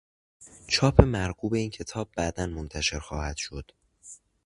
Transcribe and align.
چاپ 0.67 1.01
مرغوب 1.01 1.53
این 1.53 1.69
کتاب 1.69 2.09
بعدا 2.17 2.45
منتشر 2.45 2.99
خواهد 2.99 3.37
شد. 3.37 3.71